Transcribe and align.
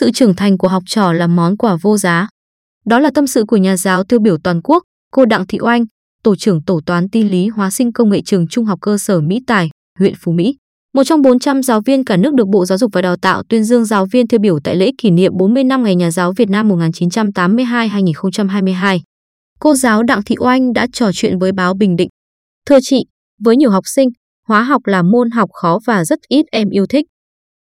Sự 0.00 0.10
trưởng 0.10 0.34
thành 0.34 0.58
của 0.58 0.68
học 0.68 0.82
trò 0.86 1.12
là 1.12 1.26
món 1.26 1.56
quà 1.56 1.76
vô 1.82 1.96
giá. 1.96 2.28
Đó 2.86 2.98
là 2.98 3.10
tâm 3.14 3.26
sự 3.26 3.44
của 3.48 3.56
nhà 3.56 3.76
giáo 3.76 4.04
tiêu 4.04 4.20
biểu 4.20 4.36
toàn 4.44 4.60
quốc, 4.64 4.82
cô 5.12 5.24
Đặng 5.24 5.46
Thị 5.46 5.58
Oanh, 5.60 5.84
tổ 6.22 6.36
trưởng 6.36 6.62
tổ 6.62 6.80
toán 6.86 7.08
tin 7.08 7.28
lý 7.28 7.48
hóa 7.48 7.70
sinh 7.70 7.92
công 7.92 8.10
nghệ 8.10 8.20
trường 8.24 8.48
Trung 8.48 8.64
học 8.64 8.78
cơ 8.82 8.98
sở 8.98 9.20
Mỹ 9.20 9.40
Tài, 9.46 9.68
huyện 9.98 10.14
Phú 10.20 10.32
Mỹ. 10.32 10.56
Một 10.94 11.04
trong 11.04 11.22
400 11.22 11.62
giáo 11.62 11.80
viên 11.86 12.04
cả 12.04 12.16
nước 12.16 12.34
được 12.34 12.48
Bộ 12.48 12.66
Giáo 12.66 12.78
dục 12.78 12.90
và 12.94 13.02
Đào 13.02 13.16
tạo 13.16 13.42
tuyên 13.48 13.64
dương 13.64 13.84
giáo 13.84 14.06
viên 14.06 14.28
tiêu 14.28 14.40
biểu 14.40 14.58
tại 14.64 14.76
lễ 14.76 14.90
kỷ 14.98 15.10
niệm 15.10 15.32
40 15.36 15.64
năm 15.64 15.82
Ngày 15.82 15.94
Nhà 15.94 16.10
giáo 16.10 16.32
Việt 16.36 16.50
Nam 16.50 16.68
1982-2022. 16.68 19.00
Cô 19.58 19.74
giáo 19.74 20.02
Đặng 20.02 20.22
Thị 20.22 20.34
Oanh 20.38 20.72
đã 20.72 20.86
trò 20.92 21.10
chuyện 21.14 21.38
với 21.38 21.52
báo 21.52 21.74
Bình 21.74 21.96
Định. 21.96 22.08
Thưa 22.66 22.78
chị, 22.82 23.04
với 23.44 23.56
nhiều 23.56 23.70
học 23.70 23.84
sinh, 23.86 24.08
hóa 24.48 24.62
học 24.62 24.86
là 24.86 25.02
môn 25.02 25.30
học 25.30 25.50
khó 25.52 25.78
và 25.86 26.04
rất 26.04 26.18
ít 26.28 26.46
em 26.52 26.70
yêu 26.70 26.86
thích. 26.86 27.06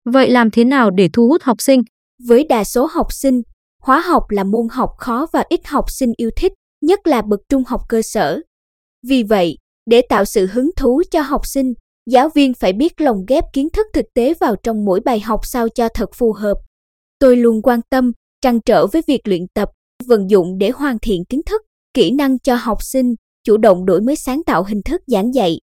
Vậy 0.06 0.30
làm 0.30 0.52
thế 0.52 0.64
nào 0.64 0.92
để 0.92 1.10
thu 1.14 1.28
hút 1.28 1.44
học 1.44 1.62
sinh? 1.62 1.82
Với 2.28 2.44
đa 2.44 2.64
số 2.64 2.86
học 2.92 3.08
sinh, 3.14 3.42
hóa 3.84 4.00
học 4.00 4.24
là 4.30 4.44
môn 4.44 4.68
học 4.72 4.90
khó 4.98 5.28
và 5.34 5.44
ít 5.50 5.68
học 5.68 5.86
sinh 5.88 6.12
yêu 6.18 6.30
thích, 6.36 6.52
nhất 6.82 7.08
là 7.08 7.22
bậc 7.22 7.40
trung 7.50 7.64
học 7.68 7.82
cơ 7.90 8.02
sở. 8.02 8.40
Vì 9.08 9.24
vậy, 9.24 9.58
để 9.86 10.02
tạo 10.10 10.26
sự 10.26 10.46
hứng 10.46 10.70
thú 10.76 11.02
cho 11.12 11.22
học 11.22 11.42
sinh, 11.48 11.74
giáo 12.10 12.30
viên 12.30 12.54
phải 12.54 12.74
biết 12.74 13.02
lồng 13.02 13.26
ghép 13.28 13.44
kiến 13.54 13.70
thức 13.70 13.88
thực 13.94 14.06
tế 14.14 14.34
vào 14.34 14.56
trong 14.64 14.86
mỗi 14.86 15.00
bài 15.00 15.20
học 15.20 15.40
sao 15.44 15.70
cho 15.70 15.90
thật 15.94 16.10
phù 16.16 16.34
hợp. 16.34 16.58
Tôi 17.20 17.38
luôn 17.38 17.62
quan 17.62 17.80
tâm, 17.90 18.12
trăn 18.42 18.60
trở 18.66 18.88
với 18.88 19.02
việc 19.08 19.22
luyện 19.24 19.42
tập, 19.54 19.70
vận 20.06 20.30
dụng 20.30 20.58
để 20.58 20.70
hoàn 20.70 20.98
thiện 21.02 21.26
kiến 21.30 21.42
thức, 21.46 21.62
kỹ 21.94 22.12
năng 22.12 22.40
cho 22.40 22.56
học 22.56 22.78
sinh, 22.82 23.16
chủ 23.44 23.58
động 23.58 23.86
đổi 23.86 24.02
mới 24.02 24.16
sáng 24.16 24.44
tạo 24.44 24.64
hình 24.64 24.82
thức 24.86 25.02
giảng 25.08 25.34
dạy. 25.34 25.60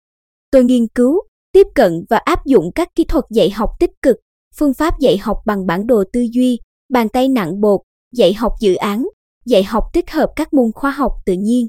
Tôi 0.50 0.64
nghiên 0.64 0.88
cứu, 0.94 1.20
tiếp 1.52 1.66
cận 1.74 1.92
và 2.10 2.16
áp 2.16 2.46
dụng 2.46 2.64
các 2.74 2.88
kỹ 2.94 3.04
thuật 3.04 3.24
dạy 3.30 3.50
học 3.50 3.70
tích 3.80 3.90
cực, 4.02 4.16
phương 4.58 4.74
pháp 4.74 4.94
dạy 5.00 5.18
học 5.18 5.36
bằng 5.46 5.66
bản 5.66 5.86
đồ 5.86 6.04
tư 6.12 6.26
duy, 6.32 6.58
bàn 6.92 7.08
tay 7.08 7.28
nặng 7.28 7.60
bột, 7.60 7.80
dạy 8.12 8.34
học 8.34 8.52
dự 8.60 8.74
án, 8.74 9.06
dạy 9.46 9.64
học 9.64 9.84
tích 9.92 10.10
hợp 10.10 10.30
các 10.36 10.52
môn 10.54 10.72
khoa 10.74 10.90
học 10.90 11.12
tự 11.26 11.32
nhiên. 11.32 11.66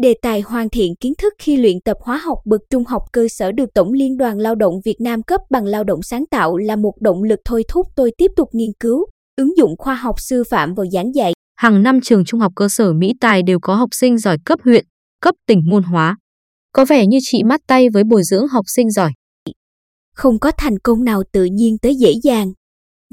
Đề 0.00 0.14
tài 0.22 0.40
hoàn 0.40 0.68
thiện 0.70 0.94
kiến 1.00 1.12
thức 1.18 1.32
khi 1.38 1.56
luyện 1.56 1.80
tập 1.84 1.96
hóa 2.00 2.16
học 2.16 2.38
bậc 2.44 2.60
trung 2.70 2.84
học 2.84 3.02
cơ 3.12 3.28
sở 3.28 3.52
được 3.52 3.74
Tổng 3.74 3.92
Liên 3.92 4.16
đoàn 4.16 4.38
Lao 4.38 4.54
động 4.54 4.74
Việt 4.84 4.96
Nam 5.00 5.22
cấp 5.22 5.40
bằng 5.50 5.64
lao 5.64 5.84
động 5.84 6.02
sáng 6.02 6.24
tạo 6.26 6.56
là 6.56 6.76
một 6.76 6.92
động 7.00 7.22
lực 7.22 7.40
thôi 7.44 7.64
thúc 7.68 7.86
tôi 7.96 8.12
tiếp 8.18 8.30
tục 8.36 8.48
nghiên 8.52 8.70
cứu, 8.80 9.06
ứng 9.36 9.56
dụng 9.56 9.74
khoa 9.78 9.94
học 9.94 10.20
sư 10.20 10.42
phạm 10.50 10.74
vào 10.74 10.86
giảng 10.92 11.14
dạy. 11.14 11.32
Hàng 11.56 11.82
năm 11.82 12.00
trường 12.00 12.24
trung 12.24 12.40
học 12.40 12.52
cơ 12.56 12.68
sở 12.68 12.92
Mỹ 12.92 13.12
Tài 13.20 13.42
đều 13.42 13.58
có 13.62 13.74
học 13.74 13.88
sinh 13.92 14.18
giỏi 14.18 14.36
cấp 14.44 14.58
huyện, 14.64 14.84
cấp 15.20 15.34
tỉnh 15.46 15.60
môn 15.70 15.82
hóa. 15.82 16.16
Có 16.72 16.84
vẻ 16.84 17.06
như 17.06 17.18
chị 17.22 17.42
mắt 17.42 17.60
tay 17.66 17.90
với 17.90 18.04
bồi 18.04 18.22
dưỡng 18.22 18.48
học 18.48 18.64
sinh 18.68 18.90
giỏi. 18.90 19.10
Không 20.14 20.38
có 20.38 20.52
thành 20.58 20.78
công 20.78 21.04
nào 21.04 21.22
tự 21.32 21.44
nhiên 21.44 21.78
tới 21.78 21.94
dễ 21.94 22.12
dàng. 22.22 22.52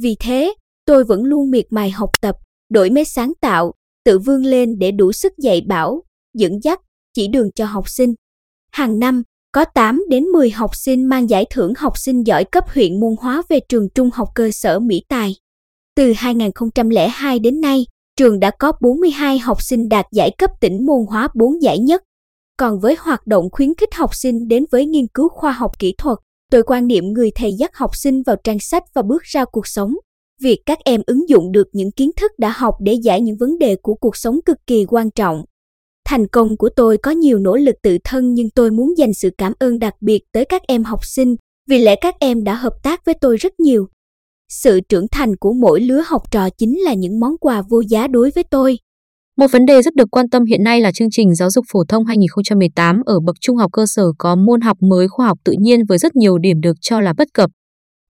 Vì 0.01 0.15
thế, 0.19 0.53
tôi 0.85 1.03
vẫn 1.03 1.23
luôn 1.23 1.51
miệt 1.51 1.65
mài 1.69 1.91
học 1.91 2.09
tập, 2.21 2.35
đổi 2.69 2.89
mới 2.89 3.05
sáng 3.05 3.33
tạo, 3.41 3.73
tự 4.05 4.19
vươn 4.19 4.45
lên 4.45 4.79
để 4.79 4.91
đủ 4.91 5.11
sức 5.11 5.33
dạy 5.37 5.61
bảo, 5.67 6.03
dẫn 6.33 6.59
dắt, 6.63 6.79
chỉ 7.13 7.27
đường 7.27 7.51
cho 7.55 7.65
học 7.65 7.89
sinh. 7.89 8.13
Hàng 8.71 8.99
năm, 8.99 9.23
có 9.51 9.65
8 9.65 10.03
đến 10.09 10.23
10 10.23 10.49
học 10.49 10.75
sinh 10.75 11.09
mang 11.09 11.29
giải 11.29 11.45
thưởng 11.49 11.73
học 11.77 11.97
sinh 11.97 12.23
giỏi 12.23 12.43
cấp 12.43 12.63
huyện 12.73 12.99
môn 12.99 13.15
hóa 13.19 13.41
về 13.49 13.59
trường 13.69 13.89
trung 13.95 14.09
học 14.13 14.29
cơ 14.35 14.49
sở 14.51 14.79
Mỹ 14.79 15.01
Tài. 15.09 15.35
Từ 15.95 16.13
2002 16.15 17.39
đến 17.39 17.61
nay, 17.61 17.85
trường 18.17 18.39
đã 18.39 18.51
có 18.59 18.71
42 18.81 19.39
học 19.39 19.57
sinh 19.61 19.89
đạt 19.89 20.05
giải 20.11 20.31
cấp 20.37 20.51
tỉnh 20.61 20.85
môn 20.85 21.05
hóa 21.09 21.27
4 21.35 21.61
giải 21.61 21.79
nhất. 21.79 22.03
Còn 22.57 22.79
với 22.79 22.95
hoạt 22.99 23.27
động 23.27 23.49
khuyến 23.51 23.75
khích 23.75 23.93
học 23.93 24.15
sinh 24.15 24.47
đến 24.47 24.65
với 24.71 24.85
nghiên 24.85 25.07
cứu 25.07 25.29
khoa 25.29 25.51
học 25.51 25.71
kỹ 25.79 25.93
thuật, 25.97 26.17
tôi 26.51 26.63
quan 26.63 26.87
niệm 26.87 27.13
người 27.13 27.31
thầy 27.35 27.53
dắt 27.53 27.71
học 27.73 27.91
sinh 27.95 28.23
vào 28.23 28.35
trang 28.43 28.59
sách 28.59 28.83
và 28.93 29.01
bước 29.01 29.23
ra 29.23 29.45
cuộc 29.45 29.67
sống. 29.67 29.93
Việc 30.41 30.59
các 30.65 30.79
em 30.85 31.01
ứng 31.07 31.29
dụng 31.29 31.51
được 31.51 31.67
những 31.73 31.91
kiến 31.91 32.11
thức 32.17 32.31
đã 32.37 32.53
học 32.55 32.75
để 32.81 32.93
giải 32.93 33.21
những 33.21 33.37
vấn 33.39 33.59
đề 33.59 33.75
của 33.81 33.95
cuộc 33.95 34.17
sống 34.17 34.39
cực 34.45 34.57
kỳ 34.67 34.85
quan 34.85 35.11
trọng. 35.11 35.43
Thành 36.05 36.27
công 36.27 36.57
của 36.57 36.69
tôi 36.75 36.97
có 36.97 37.11
nhiều 37.11 37.39
nỗ 37.39 37.55
lực 37.55 37.75
tự 37.83 37.97
thân 38.03 38.33
nhưng 38.33 38.49
tôi 38.49 38.71
muốn 38.71 38.97
dành 38.97 39.13
sự 39.13 39.29
cảm 39.37 39.53
ơn 39.59 39.79
đặc 39.79 39.93
biệt 40.01 40.21
tới 40.31 40.45
các 40.45 40.61
em 40.67 40.83
học 40.83 40.99
sinh, 41.05 41.35
vì 41.69 41.79
lẽ 41.79 41.95
các 42.01 42.15
em 42.19 42.43
đã 42.43 42.55
hợp 42.55 42.73
tác 42.83 43.05
với 43.05 43.15
tôi 43.21 43.37
rất 43.37 43.59
nhiều. 43.59 43.87
Sự 44.49 44.79
trưởng 44.89 45.07
thành 45.11 45.35
của 45.35 45.53
mỗi 45.53 45.81
lứa 45.81 46.01
học 46.05 46.31
trò 46.31 46.49
chính 46.49 46.79
là 46.79 46.93
những 46.93 47.19
món 47.19 47.37
quà 47.37 47.61
vô 47.69 47.81
giá 47.89 48.07
đối 48.07 48.31
với 48.35 48.43
tôi. 48.43 48.77
Một 49.39 49.51
vấn 49.51 49.65
đề 49.65 49.81
rất 49.81 49.95
được 49.95 50.07
quan 50.11 50.29
tâm 50.29 50.45
hiện 50.45 50.63
nay 50.63 50.81
là 50.81 50.91
chương 50.91 51.07
trình 51.11 51.35
giáo 51.35 51.49
dục 51.49 51.65
phổ 51.71 51.83
thông 51.89 52.05
2018 52.05 53.01
ở 53.05 53.19
bậc 53.19 53.35
trung 53.41 53.57
học 53.57 53.71
cơ 53.73 53.85
sở 53.85 54.03
có 54.17 54.35
môn 54.35 54.61
học 54.61 54.77
mới 54.81 55.07
khoa 55.07 55.27
học 55.27 55.37
tự 55.43 55.53
nhiên 55.59 55.85
với 55.89 55.97
rất 55.97 56.15
nhiều 56.15 56.37
điểm 56.37 56.61
được 56.61 56.77
cho 56.81 57.01
là 57.01 57.13
bất 57.17 57.27
cập. 57.33 57.49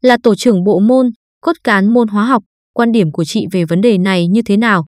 Là 0.01 0.17
tổ 0.23 0.35
trưởng 0.35 0.63
bộ 0.63 0.79
môn, 0.79 1.09
cốt 1.41 1.51
cán 1.63 1.93
môn 1.93 2.07
hóa 2.07 2.25
học, 2.25 2.43
quan 2.73 2.91
điểm 2.91 3.11
của 3.11 3.23
chị 3.23 3.45
về 3.51 3.65
vấn 3.65 3.81
đề 3.81 3.97
này 3.97 4.27
như 4.27 4.41
thế 4.41 4.57
nào? 4.57 4.85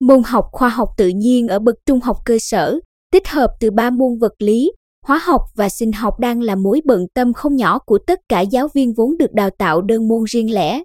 Môn 0.00 0.22
học 0.26 0.44
khoa 0.52 0.68
học 0.68 0.88
tự 0.96 1.08
nhiên 1.08 1.48
ở 1.48 1.58
bậc 1.58 1.74
trung 1.86 2.00
học 2.00 2.16
cơ 2.24 2.36
sở, 2.40 2.78
tích 3.12 3.28
hợp 3.28 3.48
từ 3.60 3.70
ba 3.70 3.90
môn 3.90 4.18
vật 4.20 4.32
lý, 4.38 4.72
hóa 5.06 5.20
học 5.24 5.40
và 5.54 5.68
sinh 5.68 5.92
học 5.92 6.20
đang 6.20 6.40
là 6.40 6.54
mối 6.54 6.80
bận 6.84 7.06
tâm 7.14 7.32
không 7.32 7.56
nhỏ 7.56 7.78
của 7.86 7.98
tất 8.06 8.20
cả 8.28 8.40
giáo 8.40 8.68
viên 8.74 8.92
vốn 8.94 9.16
được 9.18 9.32
đào 9.32 9.50
tạo 9.58 9.82
đơn 9.82 10.08
môn 10.08 10.24
riêng 10.26 10.54
lẻ. 10.54 10.82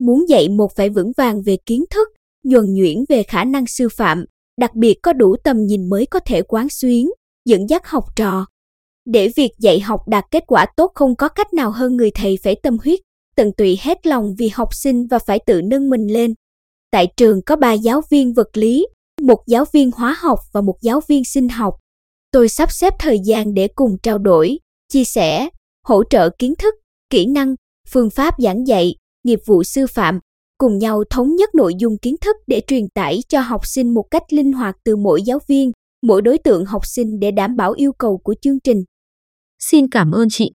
Muốn 0.00 0.28
dạy 0.28 0.48
một 0.48 0.76
phải 0.76 0.90
vững 0.90 1.12
vàng 1.16 1.42
về 1.42 1.56
kiến 1.66 1.84
thức, 1.90 2.08
nhuần 2.44 2.64
nhuyễn 2.74 2.96
về 3.08 3.22
khả 3.22 3.44
năng 3.44 3.66
sư 3.66 3.88
phạm, 3.96 4.24
đặc 4.60 4.74
biệt 4.74 4.94
có 5.02 5.12
đủ 5.12 5.36
tầm 5.44 5.66
nhìn 5.66 5.88
mới 5.88 6.06
có 6.06 6.20
thể 6.26 6.42
quán 6.42 6.68
xuyến, 6.70 7.10
dẫn 7.44 7.70
dắt 7.70 7.86
học 7.86 8.04
trò. 8.16 8.46
Để 9.06 9.30
việc 9.36 9.50
dạy 9.58 9.80
học 9.80 10.00
đạt 10.08 10.24
kết 10.30 10.44
quả 10.46 10.66
tốt 10.76 10.92
không 10.94 11.16
có 11.16 11.28
cách 11.28 11.52
nào 11.52 11.70
hơn 11.70 11.96
người 11.96 12.10
thầy 12.14 12.38
phải 12.42 12.56
tâm 12.62 12.76
huyết, 12.84 13.00
tận 13.36 13.52
tụy 13.56 13.78
hết 13.80 14.06
lòng 14.06 14.34
vì 14.38 14.48
học 14.48 14.68
sinh 14.74 15.06
và 15.06 15.18
phải 15.18 15.38
tự 15.46 15.62
nâng 15.62 15.90
mình 15.90 16.06
lên. 16.06 16.34
Tại 16.90 17.08
trường 17.16 17.42
có 17.46 17.56
ba 17.56 17.72
giáo 17.72 18.00
viên 18.10 18.32
vật 18.32 18.56
lý, 18.56 18.86
một 19.20 19.42
giáo 19.46 19.64
viên 19.72 19.90
hóa 19.90 20.16
học 20.20 20.38
và 20.52 20.60
một 20.60 20.76
giáo 20.82 21.00
viên 21.08 21.24
sinh 21.24 21.48
học. 21.48 21.74
Tôi 22.32 22.48
sắp 22.48 22.72
xếp 22.72 22.94
thời 22.98 23.18
gian 23.24 23.54
để 23.54 23.68
cùng 23.74 23.96
trao 24.02 24.18
đổi, 24.18 24.58
chia 24.92 25.04
sẻ, 25.04 25.48
hỗ 25.86 26.04
trợ 26.10 26.30
kiến 26.38 26.54
thức, 26.58 26.74
kỹ 27.10 27.26
năng, 27.26 27.54
phương 27.88 28.10
pháp 28.10 28.34
giảng 28.38 28.66
dạy, 28.66 28.94
nghiệp 29.24 29.40
vụ 29.46 29.62
sư 29.64 29.86
phạm, 29.86 30.20
cùng 30.60 30.78
nhau 30.78 31.02
thống 31.10 31.36
nhất 31.36 31.54
nội 31.54 31.74
dung 31.78 31.98
kiến 31.98 32.16
thức 32.20 32.36
để 32.46 32.62
truyền 32.66 32.88
tải 32.94 33.18
cho 33.28 33.40
học 33.40 33.66
sinh 33.66 33.94
một 33.94 34.04
cách 34.10 34.32
linh 34.32 34.52
hoạt 34.52 34.76
từ 34.84 34.96
mỗi 34.96 35.22
giáo 35.22 35.38
viên, 35.48 35.72
mỗi 36.02 36.22
đối 36.22 36.38
tượng 36.38 36.64
học 36.64 36.86
sinh 36.86 37.20
để 37.20 37.30
đảm 37.30 37.56
bảo 37.56 37.72
yêu 37.72 37.92
cầu 37.92 38.18
của 38.18 38.34
chương 38.42 38.60
trình. 38.60 38.84
Xin 39.58 39.88
cảm 39.90 40.10
ơn 40.10 40.28
chị. 40.30 40.52